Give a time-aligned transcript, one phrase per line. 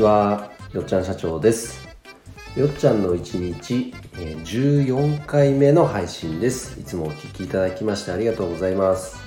[0.00, 1.86] ちはよっちゃん社長です。
[2.56, 6.80] よっちゃんの一日14回目の配信です。
[6.80, 9.18] いつもお聞きいただきましてありがとうございます、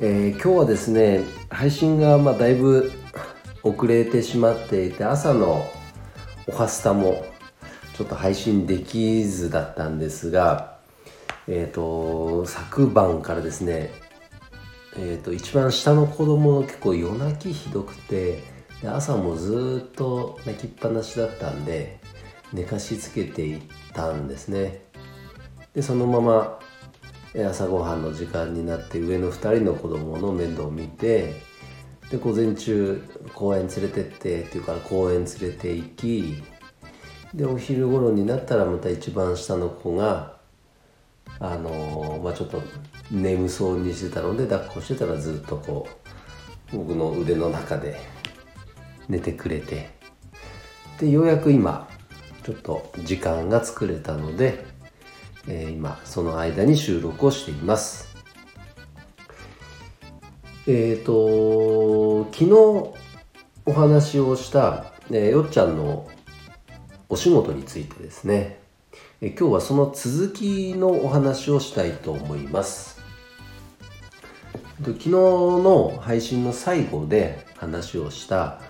[0.00, 2.92] えー、今日はですね配信がまあだいぶ
[3.62, 5.70] 遅れてしまっていて朝の
[6.46, 7.22] おはスタも
[7.94, 10.78] ちょっと配信できずだったんですが
[11.46, 13.92] えっ、ー、と昨晩からですね
[14.96, 18.51] えーと、一番下の子供の結構夜泣きひどくて
[18.82, 22.00] で朝もずっと泣きっぱなしだったんで
[22.52, 23.62] 寝かしつけていっ
[23.94, 24.82] たんですね。
[25.72, 26.58] でそのまま
[27.48, 31.40] 朝ごはんの時間になって上の2人の子供の面倒を見て
[32.10, 36.42] で午前中公園連れてってっていうから公園連れて行き
[37.32, 40.36] でお昼頃になったらまた一番下の子が
[41.38, 42.62] あのー、まあちょっと
[43.10, 45.88] 眠そうにしてたので抱っこしてたらずっとこ
[46.74, 47.98] う僕の腕の中で
[49.08, 49.90] 寝てくれて。
[50.98, 51.88] でようやく今
[52.44, 54.64] ちょっと時間が作れたので、
[55.48, 58.14] えー、今その間に収録をしています。
[60.66, 62.52] えっ、ー、と昨日
[63.64, 66.08] お話をした、えー、よっちゃんの
[67.08, 68.62] お仕事についてですね。
[69.20, 73.00] え今日はその続きのお話をしたいと思います。
[74.84, 78.60] 昨日の配信の最後で話をした、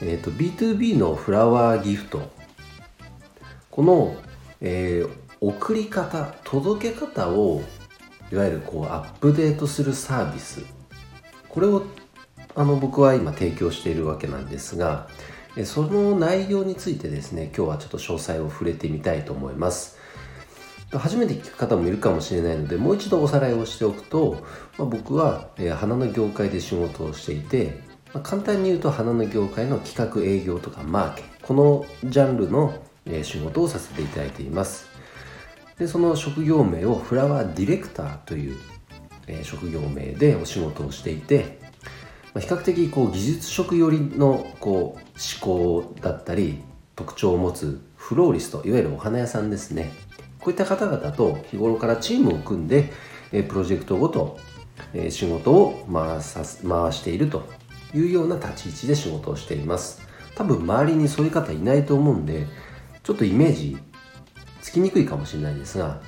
[0.00, 2.30] えーと、B2B のフラワーギフト。
[3.70, 4.16] この、
[4.60, 7.62] えー、送り方届け方を
[8.32, 10.64] いわゆるこうアップデートするサービス。
[11.48, 11.84] これを
[12.54, 15.08] あの僕は今提供しているわけなんですが
[15.64, 19.96] その内容についてですね今日はちょっと詳細を触れてみたいと思います。
[20.92, 24.44] 初めて聞く方もいるかもしれないのでもう一度おさらいをしておくと、
[24.78, 27.82] まあ、僕は、え花の業界で仕事をしていて、
[28.16, 32.82] まあ、簡単に言うと花の業界の企画営業とかマーケこのジャンルの、
[33.22, 34.88] 仕事をさせていただいています。
[35.78, 38.56] でその職業名をフラワーディレクターという、
[39.42, 41.58] 職業名でお仕事をしていて
[42.38, 45.00] 比較的こう技術職寄りのこう
[45.50, 46.62] 思考だったり
[46.94, 49.92] 特徴を持つフローリストいわゆるお花屋さんですね。
[50.40, 52.92] こういった方々と日頃からチームを組んで
[53.30, 54.38] プロジェクトごと
[55.10, 57.65] 仕事を回さ回していると。
[57.96, 60.02] いうような立ち位置で仕事をしています。
[60.34, 62.46] 多分周りにそういう方いないと思うんで
[63.02, 63.78] ちょっとイメージ
[64.60, 66.02] つきにくいかもしれないんですが、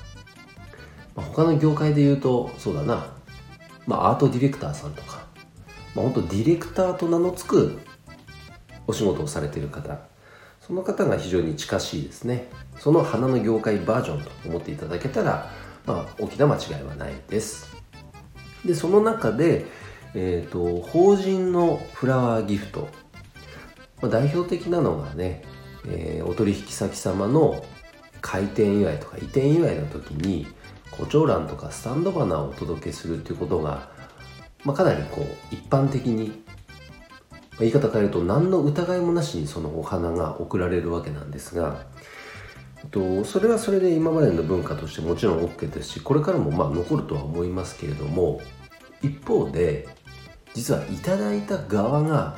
[1.15, 3.06] ま、他の業界で言うとそうだな、
[3.87, 5.27] まあ、アートディレクターさんとか。
[5.94, 7.78] まあ、本当ディレクターと名の付く
[8.87, 9.98] お仕事をされている方。
[10.60, 12.50] その方が非常に近しいですね。
[12.78, 15.50] その花の業界バージョンと思っていただけたら、
[15.87, 17.75] まあ、大きな間違いはないです。
[18.65, 19.66] でその中で、
[20.15, 22.89] えーと、法人のフラワーギフト、
[24.01, 25.43] まあ、代表的なのがね、
[25.87, 27.65] えー、お取引先様の
[28.21, 30.47] 開店祝いとか移転祝いの時に
[30.91, 33.97] 胡蝶蘭とかスタンド花をお届けするっていうことが
[34.65, 41.87] まあ、かなりこう一般的にまあ言い方変えると何の疑いもなしにそのお花が贈られるわけなんですが
[42.91, 48.41] とそれはそれで今までの文化としてもちろん OK ですしこれからもまあ残るとは思いますけれども
[49.03, 49.89] 一方で
[50.54, 52.36] 実はいただいた側が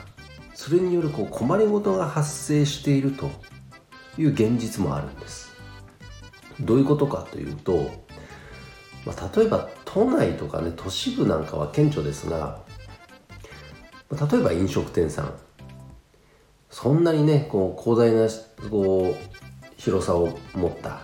[0.54, 3.30] それによるこう困りごとが発生していると
[4.18, 5.50] いう現実もあるんです。
[6.60, 7.90] どういうことかというと
[9.06, 12.60] まあ、例えば都内とかね都市部なんかは顕著ですが、
[14.10, 15.34] 例えば飲食店さん。
[16.70, 18.28] そんなにねこう広大な
[18.70, 21.00] こう広さを持った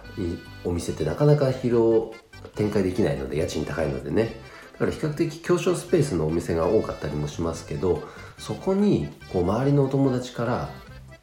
[0.64, 2.12] お店ってなかなか広
[2.54, 4.55] 展開できないので家賃高いのでね。
[4.78, 8.03] だから比較的狭小スペースのお店が多かったりもしますけど
[8.38, 10.70] そこにこう周りのお友達から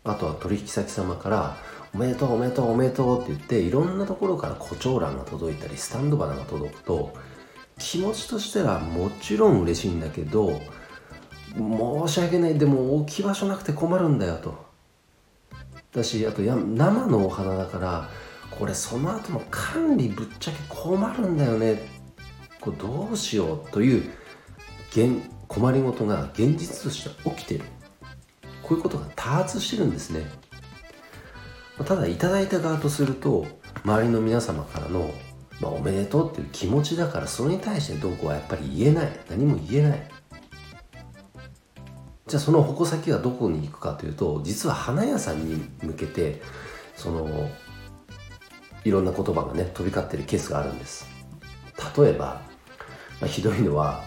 [0.04, 1.58] あとは取引先様から
[1.94, 7.14] おめでとうおめでとうおめでとうって言っていろんなところから胡蝶蘭が届いたりスタンド花が届くと
[7.78, 10.60] 気持ちとしてはもちろん嬉しいんだけど
[11.56, 12.58] 申し訳ない。
[12.58, 14.66] でも置き場所なくて困るんだよと。
[15.94, 18.10] だしあとや生のお花だから
[18.50, 21.93] これその後の管理ぶっちゃけ困るんだよね
[22.64, 24.10] これどうしようという
[24.92, 27.66] 現困りごとが現実として起きてる。
[28.62, 30.26] こういうことが多発してるんですね。
[31.84, 33.46] ただいただいた側とすると
[33.84, 35.12] 周りの皆様からの、
[35.60, 39.20] まあ、おめでとうっていう気持ちだからそれに対してどうこうはやっぱり言えない。
[39.30, 40.10] 何も言えない。
[42.28, 46.42] じゃあその矛先はどこに行くかというと実は花屋さんに向けて
[46.96, 47.50] その
[48.86, 51.12] いろんな言葉がね飛び交ってるケースがあるんです。
[51.98, 52.53] 例えば、
[53.26, 54.04] ひどいのは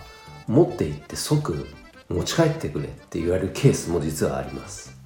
[0.46, 1.66] 持って行って即
[2.08, 4.96] 持ち帰ってくれって言われるケースも実はあります。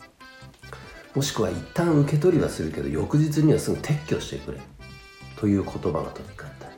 [1.15, 4.61] もしくは一旦受け取りはするけど翌日にはすぐ撤去してくれ。
[5.37, 6.75] という言葉が飛び交ったり。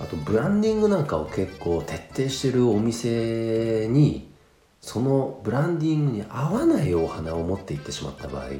[0.00, 4.32] あとブランディングなんかを結構徹底してるお店に
[4.80, 8.54] そのブランディングに合わないお花を持っていってしまった場合も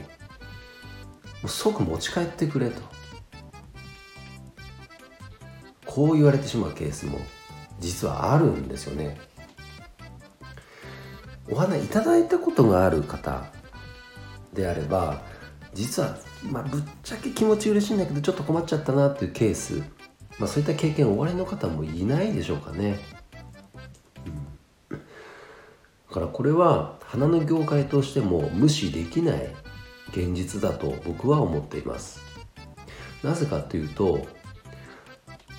[1.44, 2.82] う即持ち帰ってくれと。
[5.98, 7.18] こう言われてしまうケースも
[7.80, 9.18] 実はあるんですよね。
[11.50, 13.42] お花いただいたことがある方
[14.52, 15.22] であれば
[15.74, 16.16] 実は、
[16.52, 19.82] まあ、ぶっちゃけ気持ち嬉しいんだけどちょっと困っちゃったなっていうケース、
[20.38, 22.96] まあ、そういった経験おありの方もいないでしょうかね、
[24.90, 29.48] うん、だからこれは花の業界としても無視できない
[30.10, 32.20] 現実だと僕は思っています。
[33.24, 34.37] なぜかというと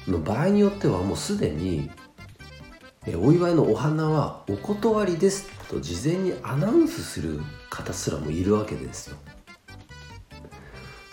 [0.10, 1.90] の場合によってはもうすでに
[3.22, 7.40] お祝いのお花はお断りですと事前にアナウンスする
[7.70, 9.18] 方すらもいるわけですよ。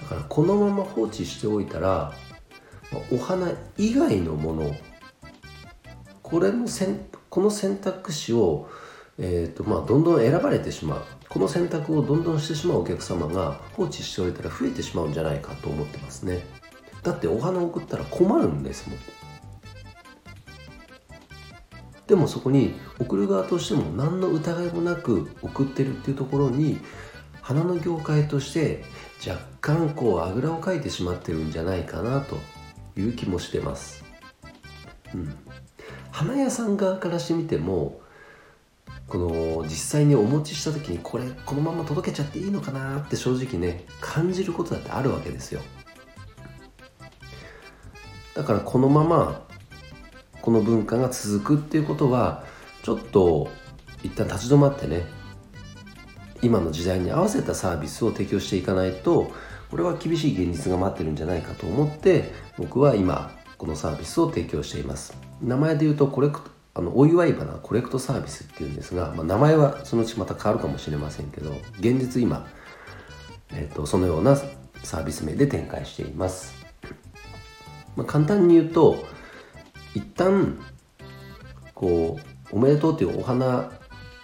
[0.01, 2.13] だからこのまま放置しておいたら
[3.11, 4.75] お花以外のもの
[6.23, 8.69] これのせんこの選択肢を、
[9.19, 11.03] えーとまあ、どんどん選ばれてしまう。
[11.29, 16.45] この選択をどんどんしてしまうお客様が放置しておいたら増えてしまうんじゃないかと思ってますね。
[17.06, 18.99] だってお花を送ったら困るんですもん。
[22.08, 26.79] でもそこに送る側としても何の疑いもなく送ってるっていうところに
[27.43, 28.85] 花の業界として
[29.26, 32.38] 若干こうあぐらをかいてしまってるんじゃないかなと
[32.97, 34.05] いう気もしてます、
[35.14, 35.35] うん、
[36.12, 38.00] 花屋さん側からしてみても
[39.09, 45.61] この実際にお持ちした時にこれこのまま届けちゃっていいのかなって正直ね感じることだってあるわけですよ。
[48.37, 49.43] だからこのまま
[50.43, 52.44] この文化が続くっていうことは
[52.83, 53.49] ちょっと
[54.03, 55.06] 一旦立ち止まってね
[56.43, 59.33] 今の時代に合わせたサービスを提供していかないと
[59.71, 65.17] これは厳しい現実が待ってるんじゃないかと思って僕は今このサービスを提供しています。
[65.41, 72.47] 名前で言うとコレクトあのお祝い花コレクトサービスっていうんですが、まあ、名前はそのうちまた変わるかもしれませんけど現実今、
[73.50, 74.37] えーと、そのような
[74.83, 76.55] サービス名で展開しています、
[77.97, 78.97] まあ、簡単に言うと
[79.95, 80.59] 一旦
[81.75, 82.19] こ
[82.53, 83.71] うおめでとうっていうお花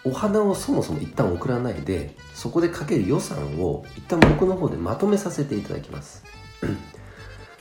[0.04, 6.24] お花をそもそも一旦送らないでそこでかける予算を一旦僕の方でまとめさせていただきます。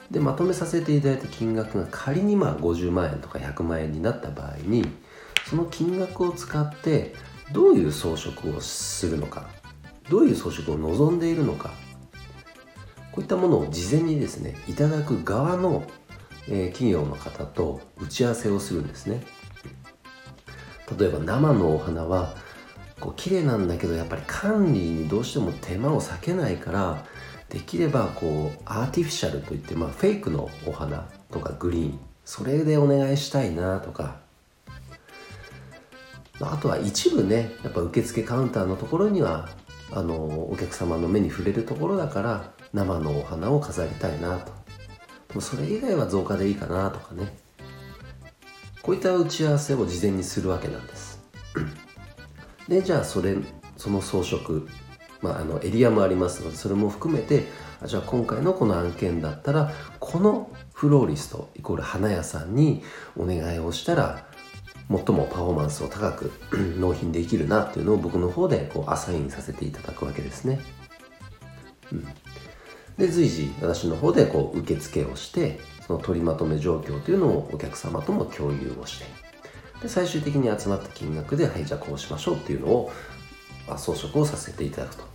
[0.10, 4.86] でまとめさせていただいた金額が仮にまあ50万円とか100万円になった場合に
[5.46, 7.16] その金額を使って
[7.54, 9.50] どういう装飾をするのか
[10.10, 11.72] どういう装飾を望んでいるのか
[13.14, 15.84] こういったものを事前にですねいただく側の
[16.48, 19.22] え、企業の方と打ち合わせをするんですね。
[21.00, 22.36] 例えば生のお花は
[23.00, 27.06] こう綺麗なんだけどやっぱり管理にどうしても手間を避けないから
[27.50, 34.20] できればこうアーティフィシャルといって、まあ、フェイクのお花とかグリーンそれでお願いしたいなとか。
[36.44, 39.48] あとは一部ねやっぱ受付カウンターのところには
[39.92, 40.16] あの
[40.50, 44.61] お客様の目に触れるところだから生のお花を飾りたいなと。
[45.40, 47.34] それ以外は増加でいいかなとかね。
[48.82, 51.22] こういった打ち合わせを事前にするわけなんです。
[52.68, 53.36] でじゃあそれ
[53.78, 54.62] その装飾、
[55.22, 57.46] まあ、あのエリアもありますのでそれも含めて
[57.82, 62.84] あじゃあ今回のこの案件だったらこのフローリストイコール花屋さんに
[63.18, 64.26] お願いをしたら
[64.90, 66.32] 最もパフォーマンスを高く
[66.80, 70.60] 納品できるなっていうのを僕の方でこうアサインさせていただくわけですね。
[71.92, 72.08] うん、
[72.98, 79.06] で随時私の方でこう受付をしてその取りまとめ状況というのをお客様とも共有をして
[79.82, 82.92] で最終的に集まった金額ではいじゃあこうしましょうっていうのを、
[83.68, 85.12] まあ、装飾をさせていただくと。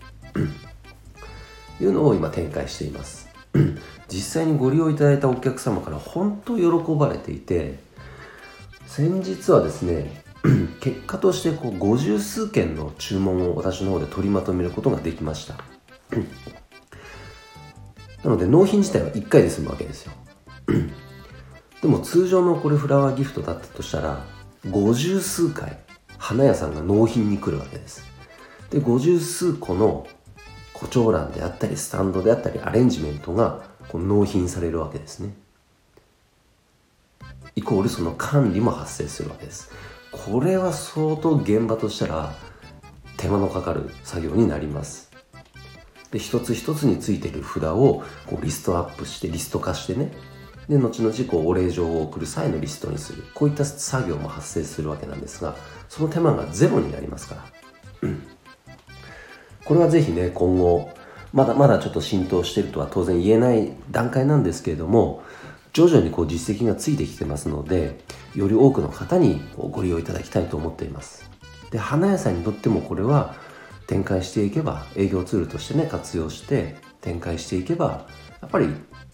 [1.81, 3.29] いうのを今展開しています。
[4.09, 7.79] 実際にご利用いただいたお客様から本当喜ばれていて
[8.87, 10.23] 先日はですね
[10.81, 15.57] 結果としてこう50数件の注文を私の方で取りまとめることができました。
[18.27, 20.13] なので納品自体は1回で済むわけですよ。
[21.81, 24.25] でも通常のこれフラワーギフトだったとしたら
[24.65, 25.79] 50数回
[26.19, 28.05] 花屋さんが納品に来るわけです。
[28.71, 30.09] で50数個の
[30.73, 35.33] 胡蝶蘭であったりスタンドであったりアレンジメントがこう納品されるわけですね。
[37.55, 39.71] イコールその管理も発生するわけです。
[40.11, 42.35] これは相当現場としたら
[43.19, 45.06] 手間のかかる作業になります。
[46.11, 50.13] で一つ一つについてる札をこうリストアップしてリスト化してね。
[50.69, 53.25] で後々こうお礼状を送る際のリストにする。
[53.35, 55.55] こういった作業も発生するわけなんですが
[55.89, 57.45] その手間がゼロになりますから、
[58.03, 58.23] うん、
[59.65, 60.91] これはぜひね今後
[61.33, 65.23] まだまだちょっと浸透してるとは当然言えない段階なんですけれども
[65.73, 68.01] 徐々にこう実績がついてきてますので
[68.35, 71.29] より多くの方にご利用いただきたいと思っています。
[71.71, 73.35] で花屋さんにとってもこれは
[73.87, 78.07] 展開していけば営業ツールとしてね活用して展開していけば
[78.41, 78.69] やっぱり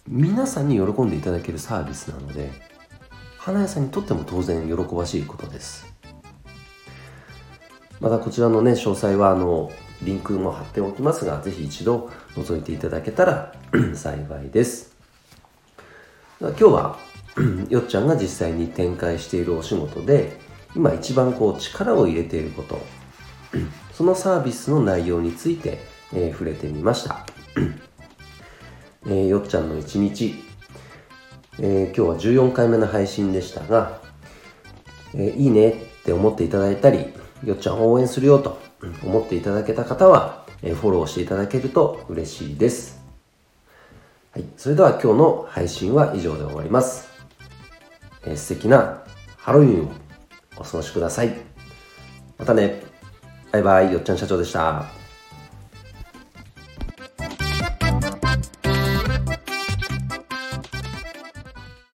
[0.07, 2.51] 皆さんに喜んでいただけるサービスなので
[3.37, 5.85] 花屋さんにとっても当然喜ばしいことです。
[7.99, 13.53] またこちらのね詳細はあのリンクも貼っておきますがぜひ一度覗いていただけたら
[13.95, 14.95] 幸いです。
[16.39, 16.99] 今日は
[17.69, 20.37] よっちゃんが実際に展開しているお仕事で
[20.75, 22.81] 今一番こう力を入れていること
[23.93, 25.79] そのサービスの内容について、
[26.13, 27.25] えー、触れてみました、
[29.05, 30.35] えー、よっちゃんの一日、
[31.59, 34.01] えー、今日は14回目の配信でしたが、
[35.15, 38.59] えいいねって思っていただいたりよっちゃん応援するよと
[39.03, 43.01] 思っていただけた方は、えフォローしていただけると嬉しいです。
[44.31, 44.45] はい。
[44.57, 47.09] それでは今日の配信は以上で終わります。
[48.25, 49.03] え、素敵な
[49.37, 49.91] ハロウィンを
[50.57, 51.35] お過ごしください。
[52.37, 52.92] またね。
[53.53, 53.93] バイバイ。
[53.93, 55.02] よっちゃん社長でした。